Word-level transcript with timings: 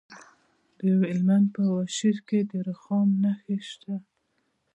د 0.79 0.83
هلمند 1.09 1.47
په 1.55 1.61
واشیر 1.73 2.17
کې 2.27 2.39
د 2.49 2.51
رخام 2.69 3.07
نښې 3.21 3.57
شته. 3.69 3.95